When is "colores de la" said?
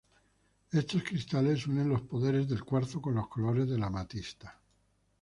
3.27-3.85